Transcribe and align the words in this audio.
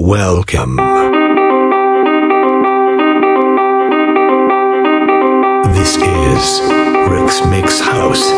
Welcome. 0.00 0.76
This 5.74 5.96
is 5.96 6.60
Rick's 7.10 7.44
Mix 7.46 7.80
House. 7.80 8.30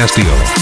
Castillo. 0.00 0.59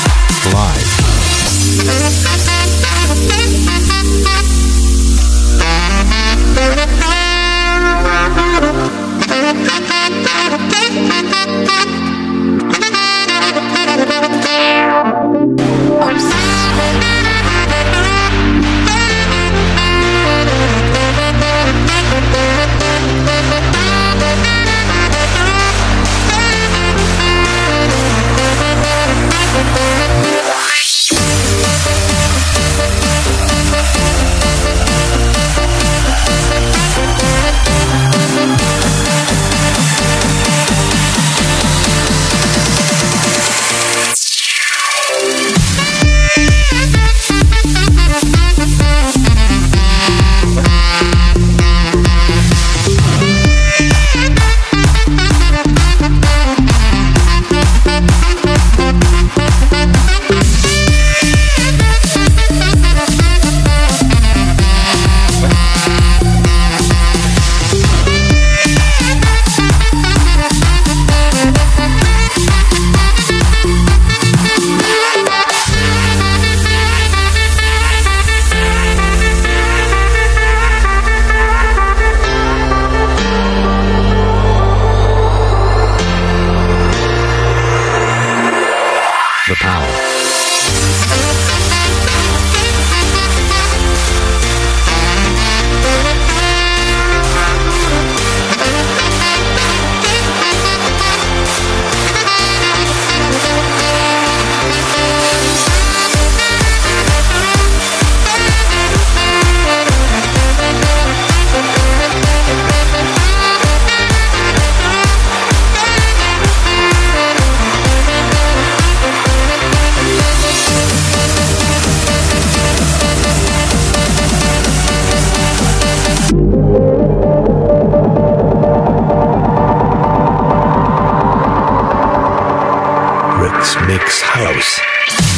Mix 133.58 134.20
House. 134.22 135.37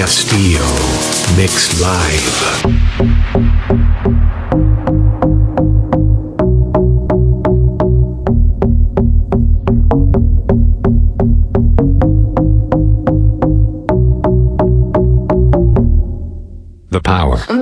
Castillo, 0.00 0.64
mixed 1.36 1.78
live. 1.78 2.62
The 16.88 17.00
power. 17.04 17.59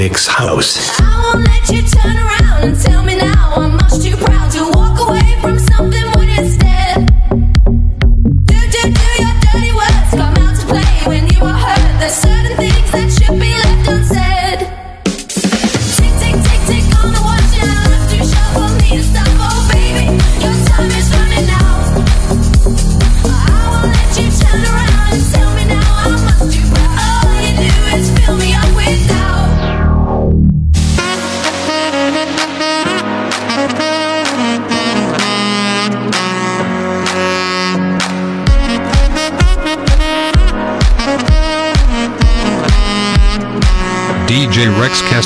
Mix 0.00 0.26
House. 0.26 0.98
I 0.98 1.34
won't 1.34 1.46
let 1.46 1.68
you 1.68 1.82
turn 1.82 2.16
around 2.16 2.64
and 2.64 2.80
tell 2.80 3.02
me 3.02 3.18
now 3.18 3.52
I 3.54 3.68
must 3.68 4.02
you 4.02 4.16
proud. 4.16 4.39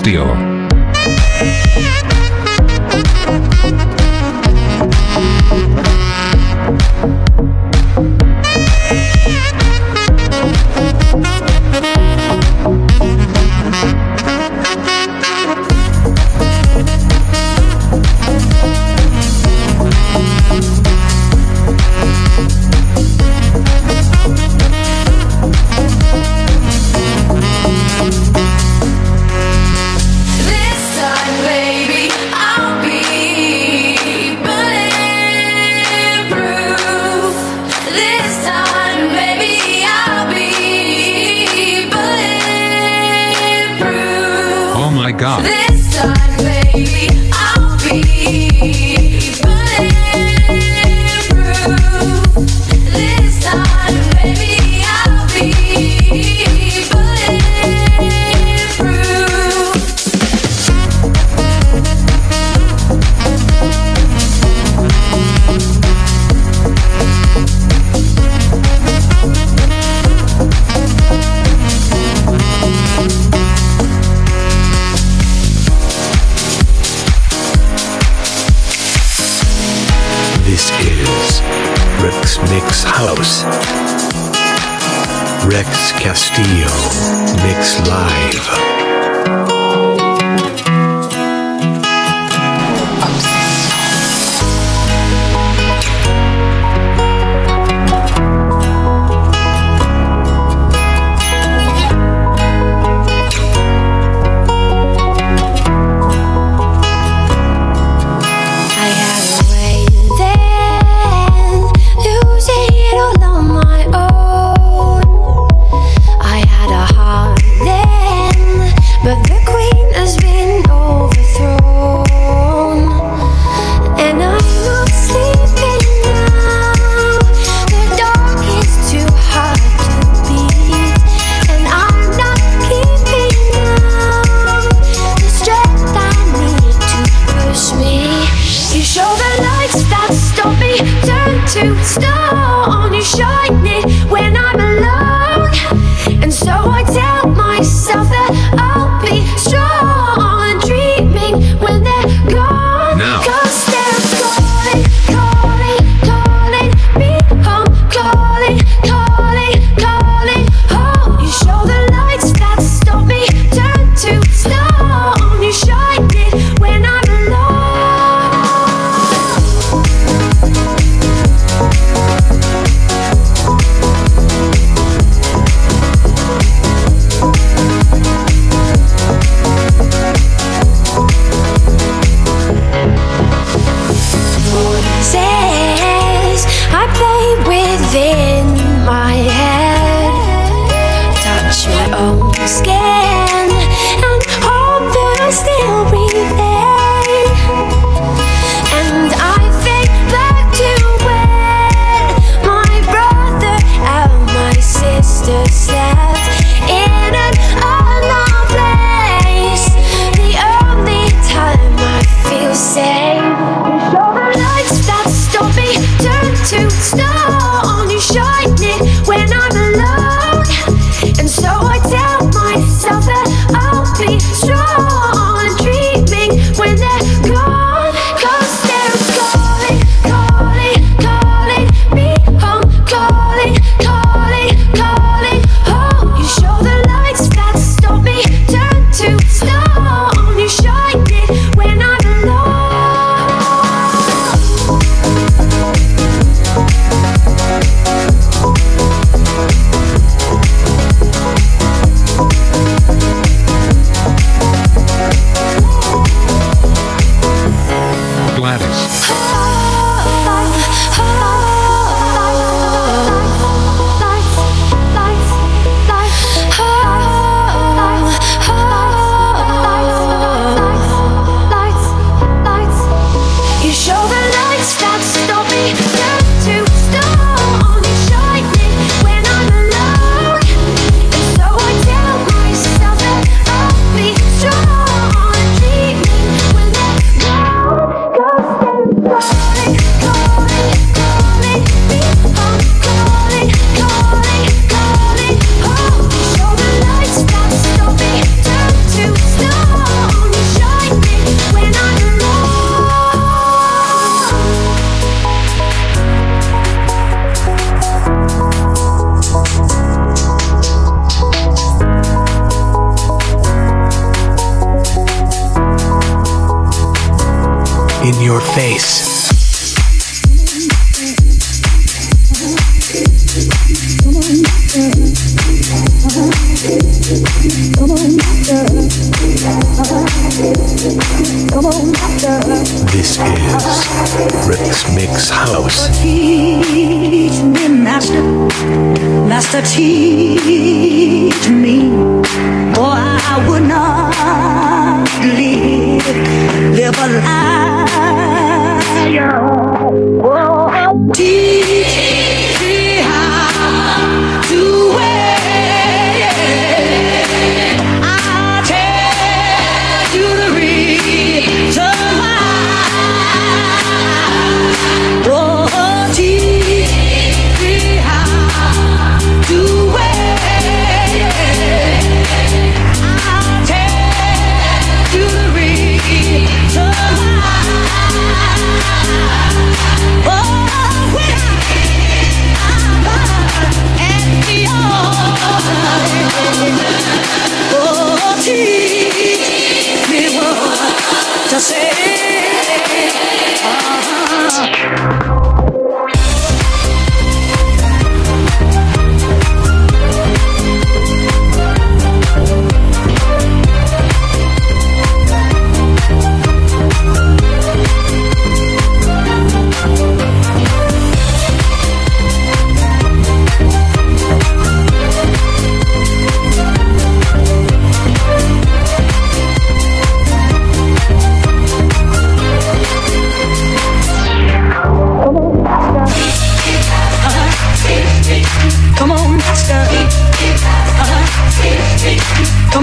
Castillo. 0.04 0.53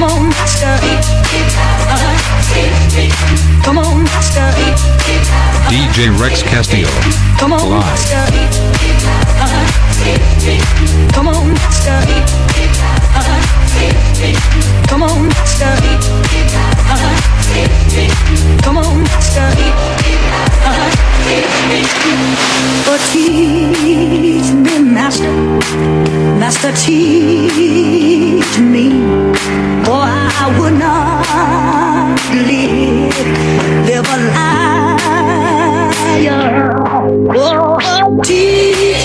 Come 0.01 0.09
on, 0.09 0.29
uh-huh. 0.33 0.81
Come 3.63 3.77
on, 3.77 4.03
master. 4.03 4.51
DJ 5.69 6.09
Rex 6.19 6.41
Castillo. 6.41 6.89
Come 7.37 7.53
on, 7.53 7.69
live. 7.69 7.85
Uh-huh. 9.37 9.65
Come 11.13 11.27
on, 11.27 11.53
master. 11.53 12.01
Uh-huh. 13.13 13.41
Come 14.87 15.03
on, 15.03 15.27
master. 15.27 15.77
Come 18.63 18.77
on, 18.77 19.03
master. 19.03 19.90
Oh, 21.33 22.97
teach 23.11 24.51
me, 24.53 24.79
Master, 24.79 25.31
Master, 26.37 26.71
teach 26.73 28.59
me, 28.59 28.85
or 29.87 30.03
I 30.03 30.45
would 30.59 30.75
not 30.77 32.19
live, 32.33 33.27
live 33.87 34.07
a 34.07 34.17
liar. 36.19 36.51
Oh, 37.33 38.21
teach 38.23 39.00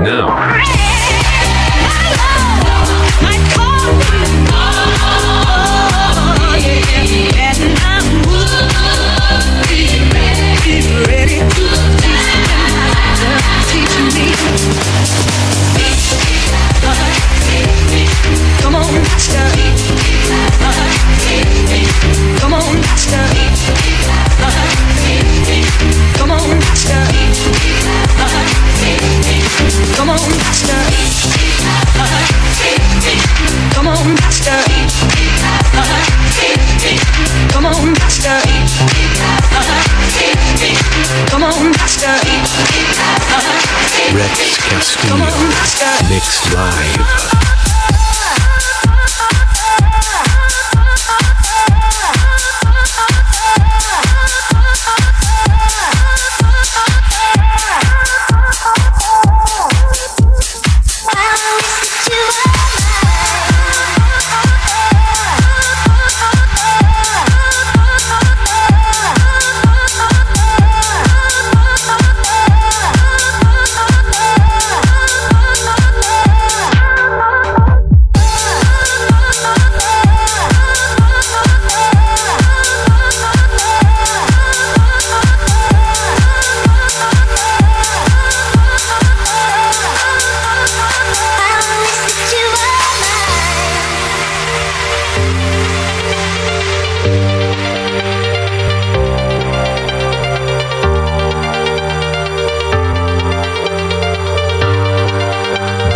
now. 0.00 0.99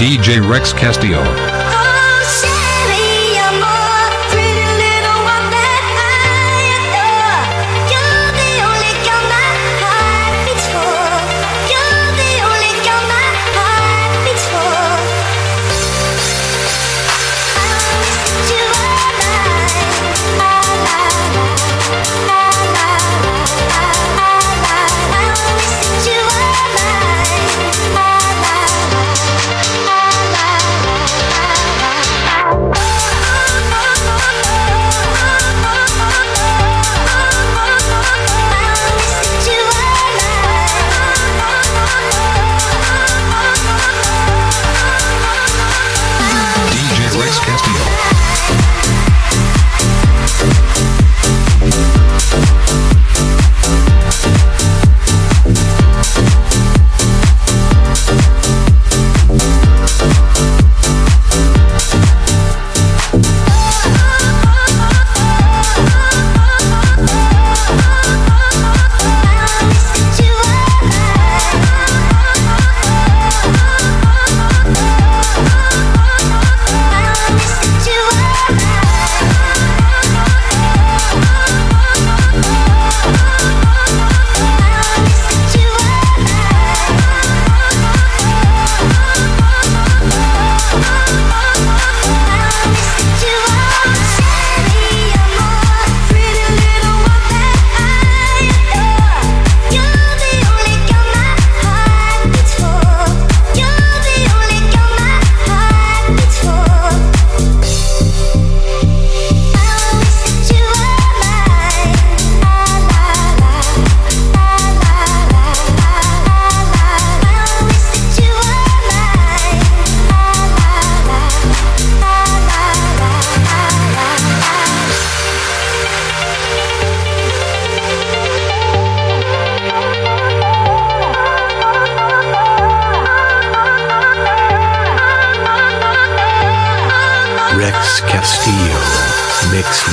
DJ 0.05 0.47
Rex 0.47 0.75
Castillo. 0.75 1.44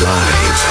Mix 0.02 0.66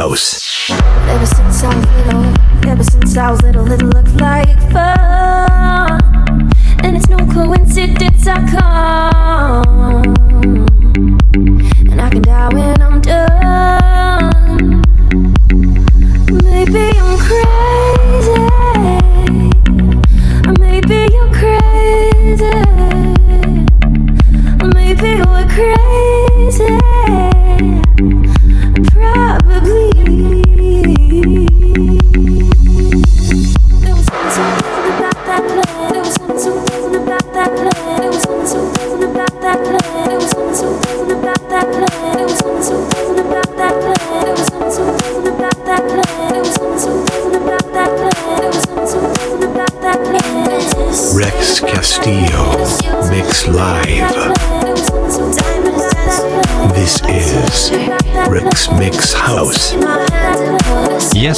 house. 0.00 0.41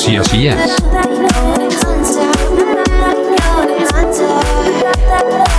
yes, 0.08 0.34
yes. 0.34 0.80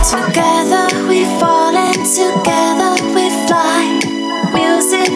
Together 0.09 0.87
we 1.07 1.25
fall 1.39 1.75
and 1.75 2.05
together 2.05 2.93
we 3.15 3.29
fly. 3.47 3.99
Music 4.53 5.09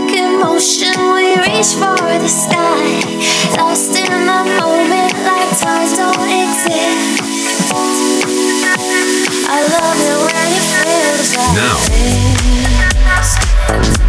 we 1.14 1.36
reach 1.46 1.74
for 1.78 1.98
the 1.98 2.28
sky. 2.28 2.86
Lost 3.58 3.96
in 3.96 4.12
moment 4.26 5.14
like 5.28 5.52
don't 5.96 6.30
exist. 6.44 7.22
I 9.48 9.60
love 9.76 10.00
it 10.10 10.20
when 10.26 10.50
it 10.58 10.66
feels 10.82 11.30
like 11.36 11.54
now. 11.56 11.78
This. 14.00 14.09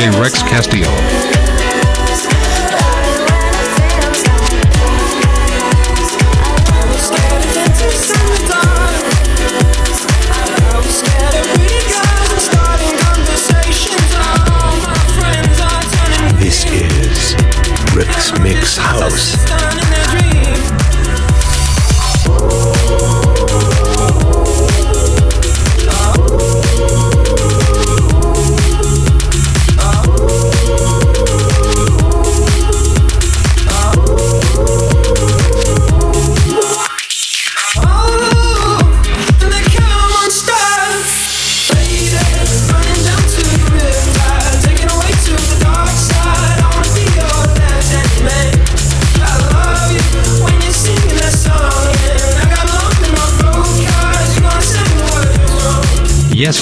DJ 0.00 0.18
Rex 0.18 0.42
Castillo. 0.44 1.09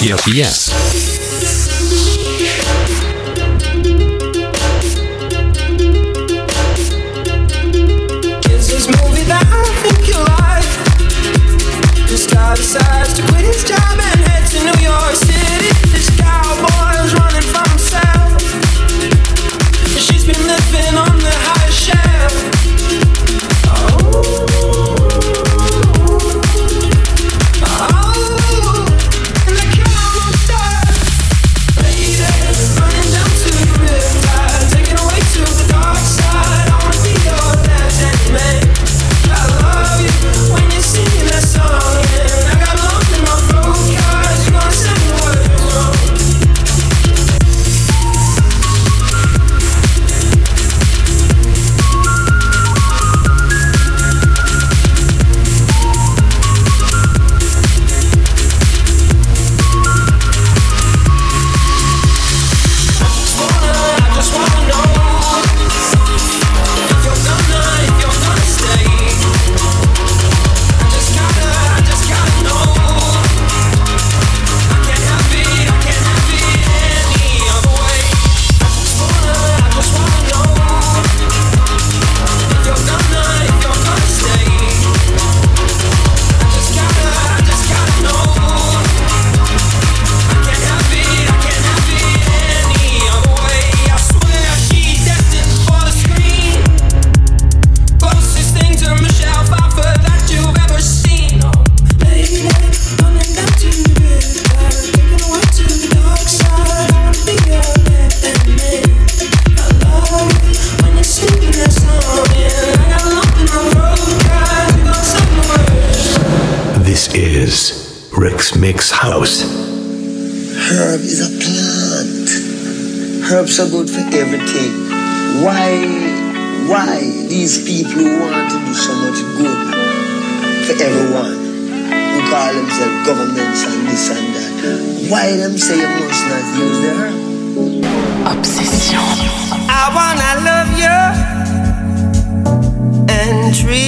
Yes, 0.01 0.29
yes, 0.29 0.68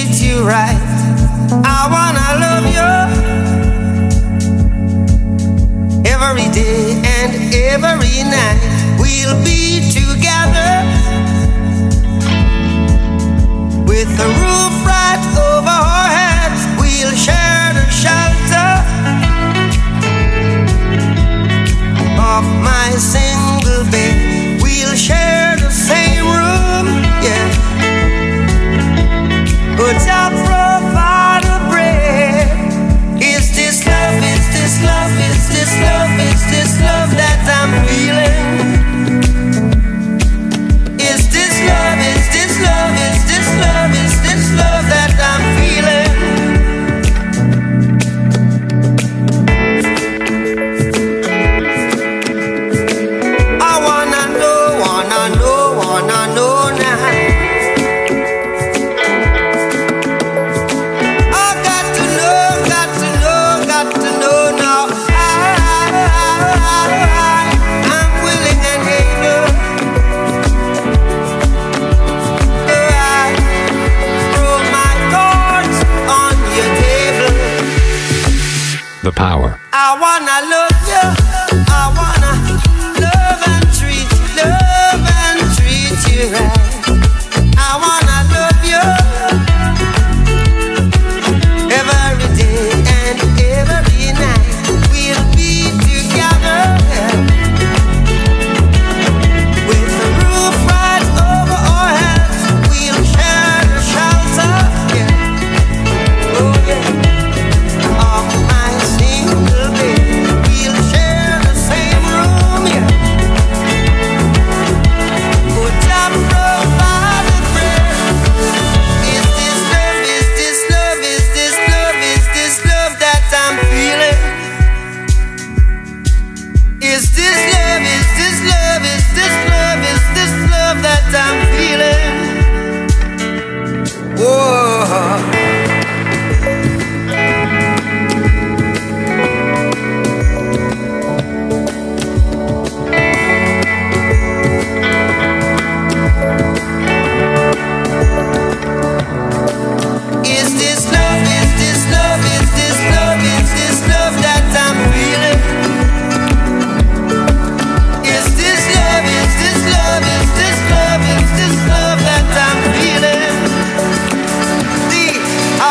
treat 0.01 0.21
you 0.21 0.43
right. 0.43 0.79
I 1.63 1.87
wanna 1.93 2.27
love 2.43 2.65
you 2.75 2.89
every 6.05 6.49
day 6.51 7.01
and 7.05 7.31
every 7.53 8.23
night. 8.23 8.59
We'll 8.99 9.37
be 9.43 9.91
together 9.91 10.73
with 13.85 14.09
a 14.19 14.29
roof 14.41 14.73
right 14.85 15.21
over 15.49 15.69
our 15.69 16.09
heads. 16.09 16.61
We'll 16.79 17.15
share 17.15 17.73
the 17.73 17.85
shelter 17.91 18.71
of 22.17 22.43
my 22.63 22.89
single 22.97 23.83
bed. 23.91 24.61
We'll 24.61 24.95
share. 24.95 25.50
good 29.91 30.07
time. 30.07 30.30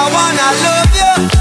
I 0.03 0.09
wanna 0.15 0.49
love 0.65 1.35
you. 1.35 1.40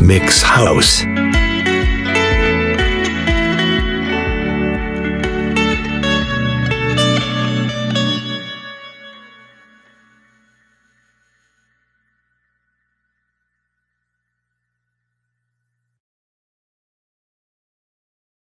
Mix 0.00 0.42
House. 0.42 1.07